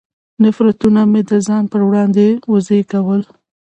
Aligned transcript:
نفرتونه 0.43 1.01
مې 1.11 1.21
د 1.29 1.31
ځان 1.47 1.63
پر 1.71 1.81
وړاندې 1.87 2.25
وزېږول. 2.51 3.21